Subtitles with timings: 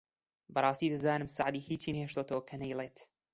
[0.53, 2.97] بەڕاستی دەزانم سەعدی هیچی نەهێشتۆتەوە کە نەیڵێت